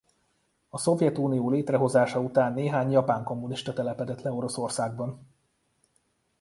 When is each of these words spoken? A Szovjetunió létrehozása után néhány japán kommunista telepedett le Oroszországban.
A 0.69 0.77
Szovjetunió 0.77 1.49
létrehozása 1.49 2.19
után 2.19 2.53
néhány 2.53 2.91
japán 2.91 3.23
kommunista 3.23 3.73
telepedett 3.73 4.21
le 4.21 4.31
Oroszországban. 4.31 5.27